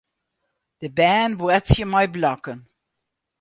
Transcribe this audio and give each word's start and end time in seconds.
De 0.81 0.89
bern 0.97 1.33
boartsje 1.39 1.83
mei 1.91 2.07
blokken. 2.15 2.59